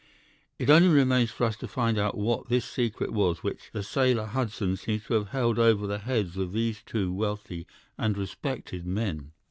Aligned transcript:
'It 0.57 0.67
only 0.67 0.89
remains 0.89 1.29
for 1.29 1.43
us 1.43 1.55
to 1.55 1.67
find 1.67 1.95
out 1.95 2.17
what 2.17 2.49
this 2.49 2.65
secret 2.65 3.13
was 3.13 3.43
which 3.43 3.69
the 3.71 3.83
sailor 3.83 4.25
Hudson 4.25 4.75
seems 4.75 5.03
to 5.05 5.13
have 5.13 5.27
held 5.27 5.59
over 5.59 5.85
the 5.85 5.99
heads 5.99 6.37
of 6.37 6.53
these 6.53 6.81
two 6.83 7.13
wealthy 7.13 7.67
and 7.99 8.17
respected 8.17 8.83
men. 8.83 9.31